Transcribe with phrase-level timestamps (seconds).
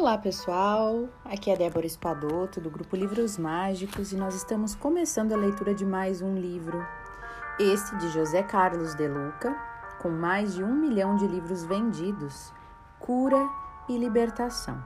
[0.00, 5.36] Olá pessoal, aqui é Débora Espadoto do grupo Livros Mágicos e nós estamos começando a
[5.36, 6.82] leitura de mais um livro,
[7.58, 9.54] esse de José Carlos de Luca,
[10.00, 12.50] com mais de um milhão de livros vendidos,
[12.98, 13.46] Cura
[13.90, 14.82] e Libertação.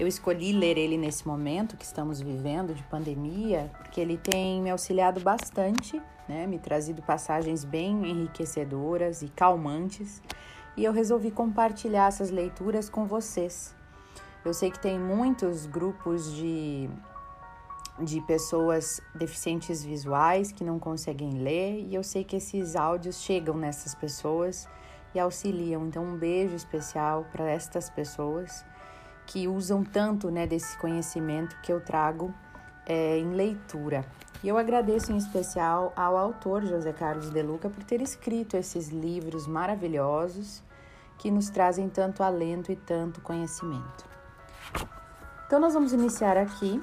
[0.00, 4.70] Eu escolhi ler ele nesse momento que estamos vivendo de pandemia, porque ele tem me
[4.70, 10.20] auxiliado bastante, né, me trazido passagens bem enriquecedoras e calmantes,
[10.76, 13.76] e eu resolvi compartilhar essas leituras com vocês
[14.44, 16.88] eu sei que tem muitos grupos de,
[18.00, 23.56] de pessoas deficientes visuais que não conseguem ler, e eu sei que esses áudios chegam
[23.56, 24.68] nessas pessoas
[25.14, 25.86] e auxiliam.
[25.86, 28.64] Então, um beijo especial para estas pessoas
[29.26, 32.34] que usam tanto né, desse conhecimento que eu trago
[32.86, 34.04] é, em leitura.
[34.42, 38.88] E eu agradeço em especial ao autor José Carlos De Luca por ter escrito esses
[38.88, 40.62] livros maravilhosos
[41.16, 44.13] que nos trazem tanto alento e tanto conhecimento.
[45.54, 46.82] Então, nós vamos iniciar aqui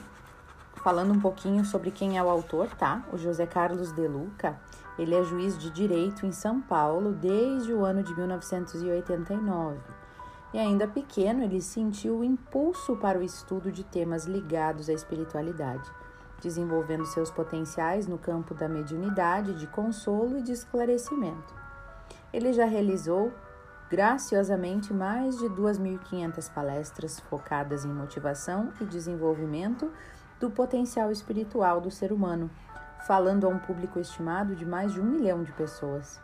[0.75, 3.03] falando um pouquinho sobre quem é o autor, tá?
[3.11, 4.57] O José Carlos De Luca.
[4.97, 9.77] Ele é juiz de direito em São Paulo desde o ano de 1989.
[10.53, 15.91] E ainda pequeno, ele sentiu o impulso para o estudo de temas ligados à espiritualidade,
[16.41, 21.53] desenvolvendo seus potenciais no campo da mediunidade, de consolo e de esclarecimento.
[22.31, 23.33] Ele já realizou
[23.91, 29.91] graciosamente mais de 2.500 palestras focadas em motivação e desenvolvimento
[30.39, 32.49] do potencial espiritual do ser humano,
[33.05, 36.21] falando a um público estimado de mais de um milhão de pessoas.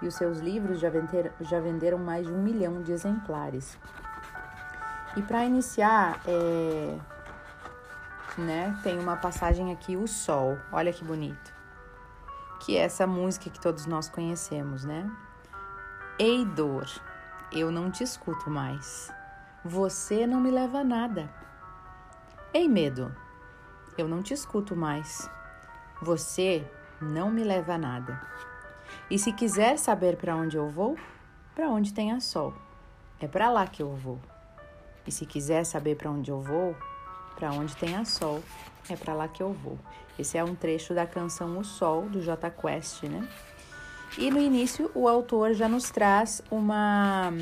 [0.00, 3.78] E os seus livros já, vender, já venderam mais de um milhão de exemplares.
[5.14, 6.98] E para iniciar, é,
[8.38, 11.52] né, tem uma passagem aqui, O Sol, olha que bonito.
[12.58, 15.08] Que é essa música que todos nós conhecemos, né?
[16.24, 16.86] Ei, dor,
[17.50, 19.12] eu não te escuto mais.
[19.64, 21.28] Você não me leva a nada.
[22.54, 23.12] Ei, medo,
[23.98, 25.28] eu não te escuto mais.
[26.00, 26.64] Você
[27.00, 28.22] não me leva a nada.
[29.10, 30.96] E se quiser saber para onde eu vou,
[31.56, 32.54] para onde tem a sol,
[33.18, 34.20] é para lá que eu vou.
[35.04, 36.76] E se quiser saber para onde eu vou,
[37.34, 38.40] para onde tem a sol,
[38.88, 39.76] é para lá que eu vou.
[40.16, 43.28] Esse é um trecho da canção O Sol do J Quest, né?
[44.18, 47.32] E no início o autor já nos traz uma,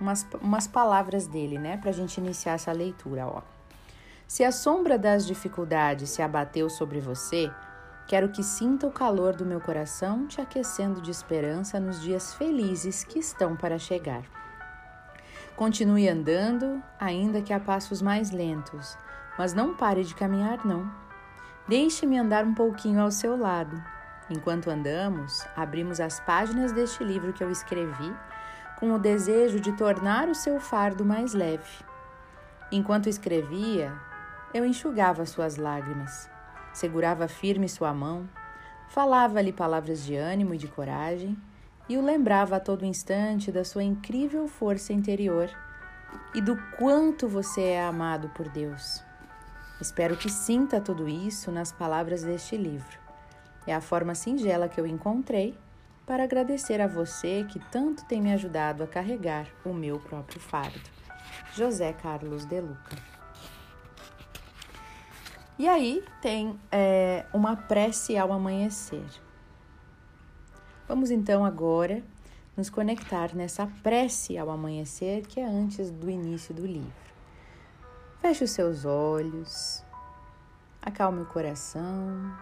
[0.00, 3.26] umas, umas palavras dele, né, para a gente iniciar essa leitura.
[3.26, 3.42] Ó.
[4.26, 7.48] Se a sombra das dificuldades se abateu sobre você,
[8.08, 13.04] quero que sinta o calor do meu coração te aquecendo de esperança nos dias felizes
[13.04, 14.22] que estão para chegar.
[15.54, 18.98] Continue andando, ainda que a passos mais lentos,
[19.38, 20.90] mas não pare de caminhar, não.
[21.68, 23.95] Deixe-me andar um pouquinho ao seu lado
[24.28, 28.12] Enquanto andamos, abrimos as páginas deste livro que eu escrevi
[28.78, 31.84] com o desejo de tornar o seu fardo mais leve.
[32.70, 33.92] Enquanto escrevia,
[34.52, 36.28] eu enxugava suas lágrimas,
[36.72, 38.28] segurava firme sua mão,
[38.88, 41.36] falava-lhe palavras de ânimo e de coragem
[41.88, 45.48] e o lembrava a todo instante da sua incrível força interior
[46.34, 49.04] e do quanto você é amado por Deus.
[49.80, 53.05] Espero que sinta tudo isso nas palavras deste livro.
[53.66, 55.58] É a forma singela que eu encontrei
[56.06, 60.88] para agradecer a você que tanto tem me ajudado a carregar o meu próprio fardo.
[61.52, 62.96] José Carlos de Luca.
[65.58, 69.06] E aí tem é, uma prece ao amanhecer.
[70.86, 72.04] Vamos então agora
[72.56, 76.92] nos conectar nessa prece ao amanhecer que é antes do início do livro.
[78.20, 79.82] Feche os seus olhos,
[80.80, 82.32] acalme o coração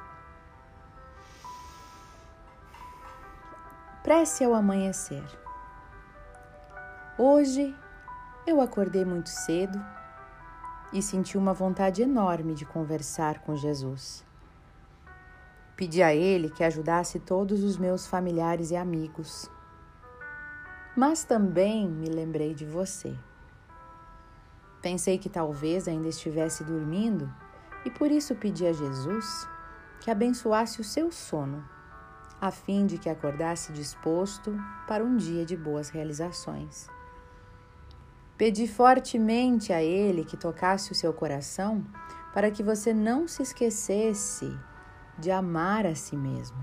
[4.05, 5.25] Prece ao amanhecer.
[7.17, 7.75] Hoje
[8.47, 9.83] eu acordei muito cedo
[10.93, 14.23] e senti uma vontade enorme de conversar com Jesus.
[15.75, 19.51] Pedi a Ele que ajudasse todos os meus familiares e amigos.
[20.95, 23.17] Mas também me lembrei de você.
[24.83, 27.33] Pensei que talvez ainda estivesse dormindo
[27.87, 29.49] e por isso pedi a Jesus
[30.03, 31.73] que abençoasse o seu sono
[32.45, 34.55] a fim de que acordasse disposto
[34.87, 36.91] para um dia de boas realizações.
[38.37, 41.83] Pedi fortemente a Ele que tocasse o seu coração
[42.35, 44.55] para que você não se esquecesse
[45.19, 46.59] de amar a si mesmo.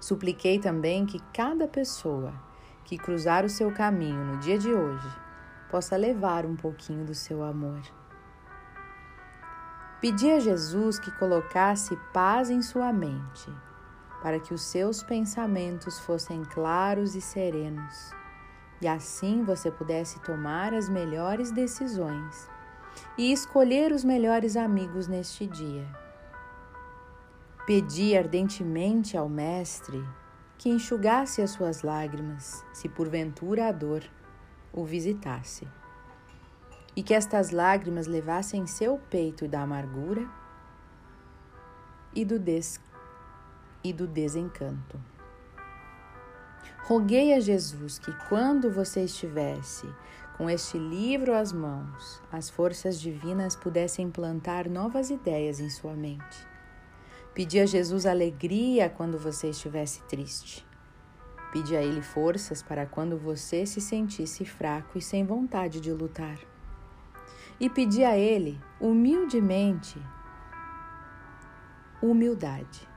[0.00, 2.34] Supliquei também que cada pessoa
[2.84, 5.08] que cruzar o seu caminho no dia de hoje
[5.70, 7.80] possa levar um pouquinho do seu amor.
[10.00, 13.69] Pedi a Jesus que colocasse paz em sua mente
[14.22, 18.20] para que os seus pensamentos fossem claros e serenos
[18.80, 22.48] e assim você pudesse tomar as melhores decisões
[23.16, 25.86] e escolher os melhores amigos neste dia.
[27.66, 30.02] Pedi ardentemente ao Mestre
[30.56, 34.02] que enxugasse as suas lágrimas, se porventura a dor
[34.72, 35.66] o visitasse,
[36.94, 40.26] e que estas lágrimas levassem seu peito da amargura
[42.14, 42.80] e do, des...
[43.82, 45.00] e do desencanto.
[46.84, 49.86] Roguei a Jesus que, quando você estivesse
[50.36, 56.48] com este livro às mãos, as forças divinas pudessem plantar novas ideias em sua mente.
[57.34, 60.66] Pedi a Jesus alegria quando você estivesse triste.
[61.52, 66.38] Pedi a Ele forças para quando você se sentisse fraco e sem vontade de lutar.
[67.60, 70.00] E pedi a Ele, humildemente,
[72.02, 72.90] humildade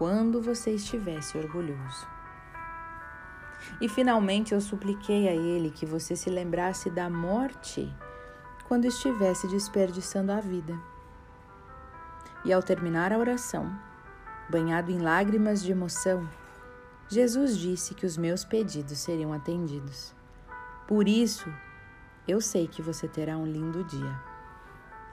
[0.00, 2.08] quando você estivesse orgulhoso.
[3.82, 7.94] E finalmente eu supliquei a ele que você se lembrasse da morte
[8.66, 10.74] quando estivesse desperdiçando a vida.
[12.46, 13.70] E ao terminar a oração,
[14.48, 16.26] banhado em lágrimas de emoção,
[17.06, 20.14] Jesus disse que os meus pedidos seriam atendidos.
[20.88, 21.52] Por isso,
[22.26, 24.18] eu sei que você terá um lindo dia.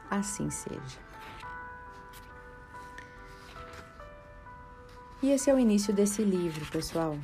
[0.09, 1.06] Assim seja.
[5.21, 7.17] E esse é o início desse livro, pessoal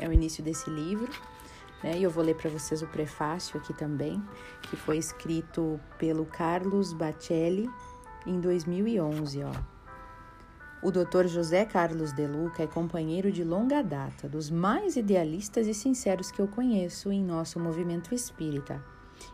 [0.00, 1.10] é o início desse livro.
[1.82, 1.98] Né?
[1.98, 4.22] E eu vou ler para vocês o prefácio aqui também,
[4.62, 7.68] que foi escrito pelo Carlos Bacelli
[8.26, 9.44] em 2011.
[9.44, 9.52] Ó.
[10.82, 11.26] O Dr.
[11.26, 16.40] José Carlos De Luca é companheiro de longa data, dos mais idealistas e sinceros que
[16.40, 18.82] eu conheço em nosso movimento espírita.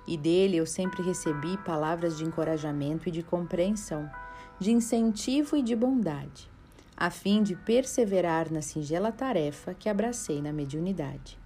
[0.04, 4.10] E dele eu sempre recebi palavras de encorajamento e de compreensão,
[4.58, 6.55] de incentivo e de bondade
[6.96, 11.38] a fim de perseverar na singela tarefa que abracei na mediunidade.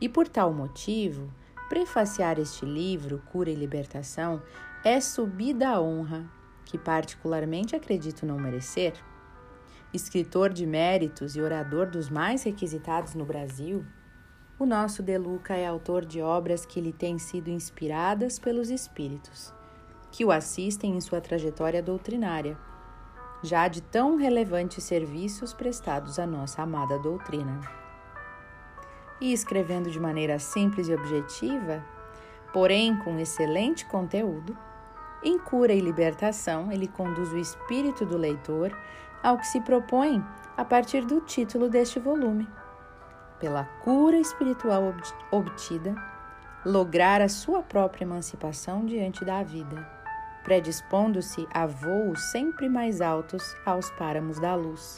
[0.00, 1.32] E por tal motivo,
[1.68, 4.42] prefaciar este livro, Cura e Libertação,
[4.84, 6.28] é subida à honra,
[6.64, 8.94] que particularmente acredito não merecer.
[9.94, 13.84] Escritor de méritos e orador dos mais requisitados no Brasil,
[14.58, 19.54] o nosso De Luca é autor de obras que lhe têm sido inspiradas pelos espíritos,
[20.10, 22.58] que o assistem em sua trajetória doutrinária
[23.42, 27.60] já de tão relevantes serviços prestados à nossa amada doutrina.
[29.20, 31.84] E escrevendo de maneira simples e objetiva,
[32.52, 34.56] porém com excelente conteúdo,
[35.22, 38.76] em cura e libertação, ele conduz o espírito do leitor
[39.22, 40.24] ao que se propõe
[40.56, 42.48] a partir do título deste volume.
[43.40, 44.94] Pela cura espiritual
[45.30, 45.94] obtida,
[46.64, 49.97] lograr a sua própria emancipação diante da vida
[50.48, 54.96] predispondo-se a voos sempre mais altos aos páramos da luz.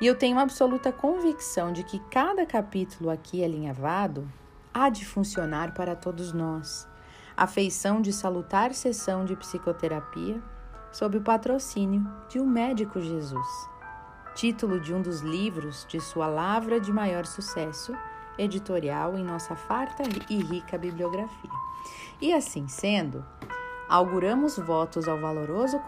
[0.00, 4.26] E eu tenho absoluta convicção de que cada capítulo aqui alinhavado
[4.72, 6.88] há de funcionar para todos nós.
[7.36, 10.42] A feição de salutar sessão de psicoterapia
[10.90, 13.68] sob o patrocínio de um médico Jesus.
[14.34, 17.94] Título de um dos livros de sua lavra de maior sucesso
[18.38, 21.50] editorial em nossa farta e rica bibliografia.
[22.18, 23.22] E assim sendo,
[23.88, 25.80] auguramos votos ao valoroso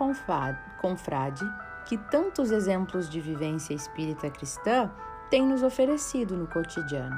[0.81, 1.45] confrade
[1.87, 4.91] que tantos exemplos de vivência espírita cristã
[5.31, 7.17] tem nos oferecido no cotidiano,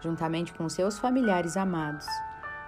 [0.00, 2.06] juntamente com seus familiares amados,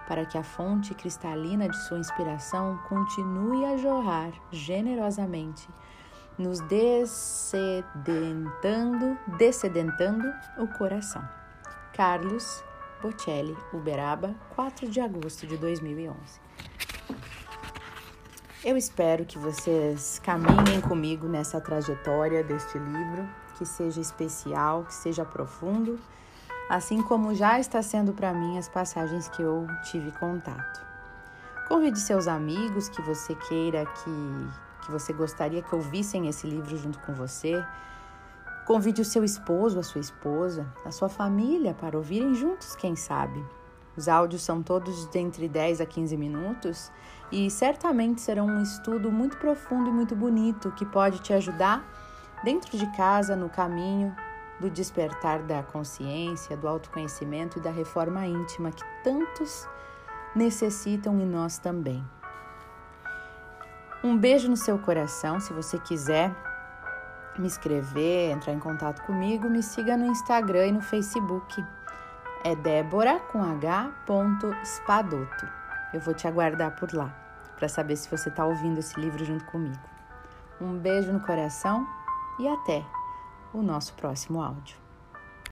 [0.07, 5.69] para que a fonte cristalina de sua inspiração continue a jorrar generosamente,
[6.39, 11.23] nos descedentando, descedentando o coração.
[11.93, 12.65] Carlos
[13.03, 16.17] Bocelli, Uberaba, 4 de agosto de 2011.
[18.65, 25.25] Eu espero que vocês caminhem comigo nessa trajetória deste livro, que seja especial, que seja
[25.25, 25.99] profundo,
[26.69, 30.87] assim como já está sendo para mim as passagens que eu tive contato.
[31.69, 36.99] Convide seus amigos que você queira que, que você gostaria que ouvissem esse livro junto
[37.01, 37.65] com você.
[38.67, 43.45] Convide o seu esposo, a sua esposa, a sua família para ouvirem juntos, quem sabe.
[43.99, 46.93] Os áudios são todos de entre 10 a 15 minutos
[47.33, 51.85] e certamente serão um estudo muito profundo e muito bonito que pode te ajudar
[52.45, 54.15] dentro de casa, no caminho
[54.61, 59.67] do despertar da consciência, do autoconhecimento e da reforma íntima que tantos
[60.33, 62.05] necessitam e nós também.
[64.05, 65.41] Um beijo no seu coração.
[65.41, 66.33] Se você quiser
[67.37, 71.65] me escrever, entrar em contato comigo, me siga no Instagram e no Facebook.
[72.45, 73.91] É Débora com H.
[74.65, 75.49] Spadoto.
[75.93, 77.13] Eu vou te aguardar por lá
[77.57, 79.79] para saber se você está ouvindo esse livro junto comigo.
[80.61, 81.87] Um beijo no coração
[82.39, 82.85] e até
[83.53, 84.88] o nosso próximo áudio.